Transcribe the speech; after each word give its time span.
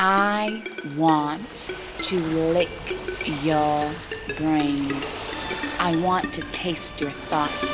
I 0.00 0.62
want 0.96 1.72
to 2.02 2.20
lick 2.20 2.68
your 3.42 3.90
brains. 4.36 4.94
I 5.80 5.96
want 5.96 6.32
to 6.34 6.42
taste 6.52 7.00
your 7.00 7.10
thoughts. 7.10 7.66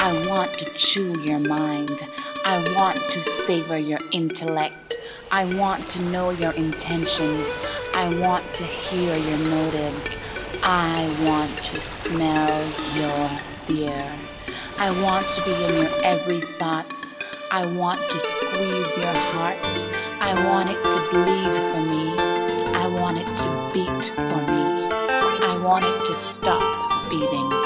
I 0.00 0.26
want 0.26 0.54
to 0.60 0.64
chew 0.78 1.20
your 1.20 1.40
mind. 1.40 2.08
I 2.42 2.56
want 2.74 2.96
to 3.10 3.22
savor 3.22 3.76
your 3.76 3.98
intellect. 4.12 4.96
I 5.30 5.44
want 5.56 5.86
to 5.88 6.02
know 6.04 6.30
your 6.30 6.52
intentions. 6.52 7.46
I 7.94 8.18
want 8.18 8.44
to 8.54 8.64
hear 8.64 9.14
your 9.14 9.38
motives. 9.50 10.16
I 10.62 11.14
want 11.22 11.54
to 11.64 11.82
smell 11.82 12.64
your 12.96 13.28
fear. 13.66 14.10
I 14.78 14.90
want 15.02 15.28
to 15.28 15.44
be 15.44 15.52
in 15.52 15.82
your 15.82 16.02
every 16.02 16.40
thoughts. 16.40 17.16
I 17.50 17.66
want 17.66 18.00
to 18.00 18.20
squeeze 18.20 18.96
your 18.96 19.12
heart. 19.12 19.87
I 20.28 20.34
want 20.44 20.68
it 20.68 20.74
to 20.74 21.00
bleed 21.10 21.56
for 21.72 21.80
me. 21.88 22.12
I 22.76 22.86
want 23.00 23.16
it 23.16 23.24
to 23.24 23.48
beat 23.72 24.04
for 24.14 24.40
me. 24.52 24.62
I 25.50 25.58
want 25.64 25.86
it 25.86 25.98
to 26.08 26.14
stop 26.14 27.08
beating 27.08 27.57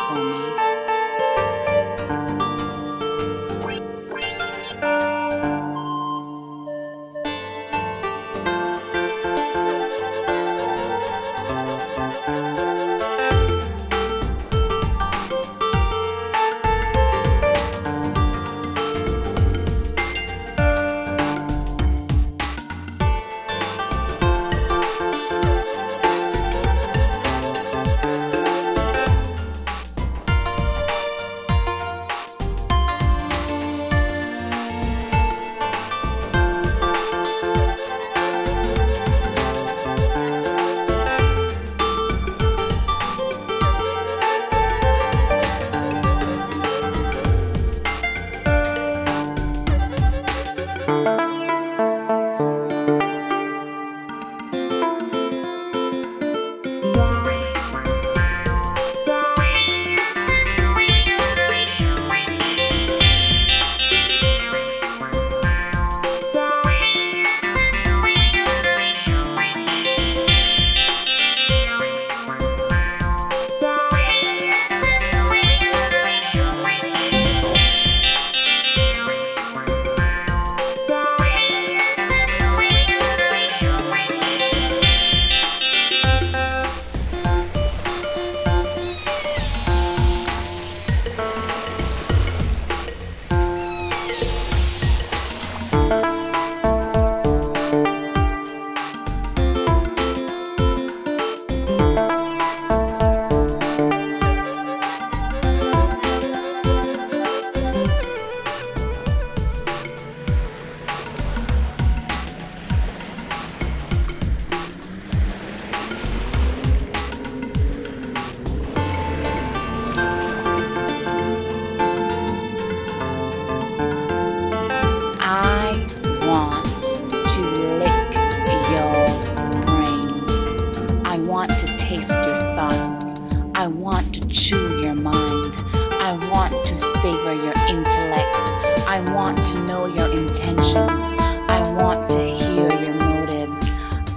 know 139.73 139.87
your 139.87 140.13
intentions. 140.13 141.07
I 141.49 141.61
want 141.81 142.11
to 142.11 142.23
hear 142.23 142.69
your 142.85 142.95
motives. 143.11 143.63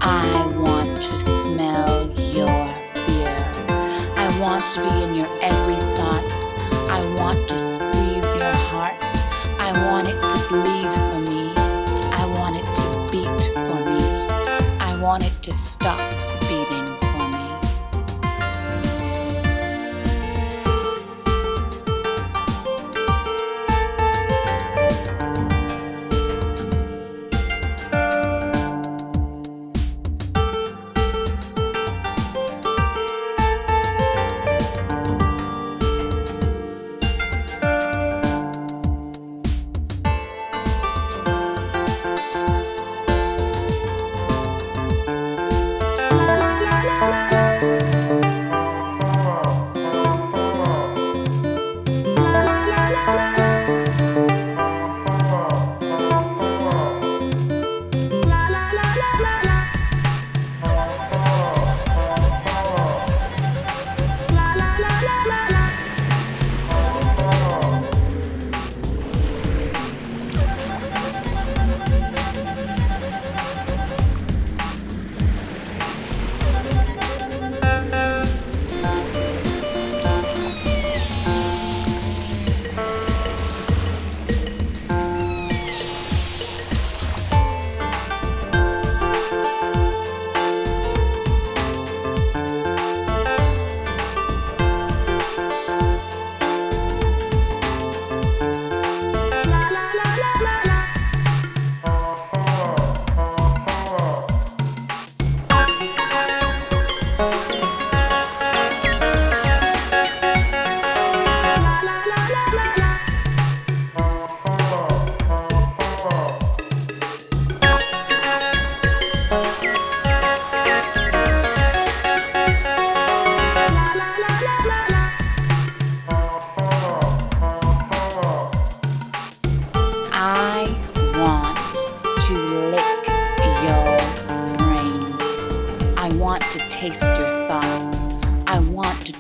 I 0.01 0.45
want 0.65 0.97
to 0.97 1.15
smell 1.43 1.91
your 2.37 2.59
fear. 3.05 3.33
I 4.23 4.27
want 4.41 4.63
to 4.73 4.81
be 4.83 5.03
in 5.05 5.15
your 5.15 5.31
every 5.51 5.79
thoughts. 5.95 6.41
I 6.97 6.99
want 7.19 7.39
to 7.51 7.57
squeeze 7.73 8.31
your 8.41 8.57
heart. 8.69 8.97
I 9.67 9.71
want 9.87 10.09
it 10.09 10.19
to 10.31 10.37
bleed 10.49 10.91
for 11.07 11.21
me. 11.31 11.43
I 12.21 12.23
want 12.37 12.55
it 12.61 12.67
to 12.79 12.87
beat 13.11 13.43
for 13.65 13.79
me. 13.93 14.03
I 14.89 14.99
want 15.01 15.23
it 15.23 15.35
to 15.43 15.53
stop 15.53 16.34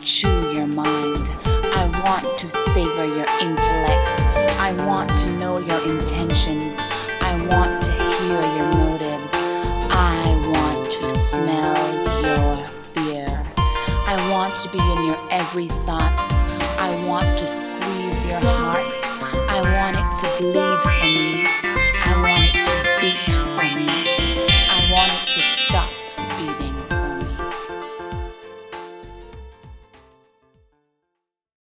chew 0.05 0.53
your 0.53 0.67
mind. 0.67 1.27
I 1.45 1.83
want 2.05 2.39
to 2.39 2.49
savor 2.49 3.05
your 3.05 3.27
intellect. 3.41 4.07
I 4.59 4.73
want 4.87 5.09
to 5.09 5.37
know 5.39 5.57
your 5.57 5.81
intentions. 5.89 6.73
I 7.21 7.33
want 7.49 7.83
to 7.83 7.91
hear 7.91 8.41
your 8.57 8.69
motives. 8.81 9.31
I 9.91 10.23
want 10.53 10.91
to 10.99 11.09
smell 11.09 11.77
your 12.21 12.67
fear. 12.93 13.27
I 14.07 14.15
want 14.31 14.55
to 14.63 14.69
be 14.69 14.79
in 14.79 15.05
your 15.05 15.19
every 15.31 15.67
thought 15.85 16.24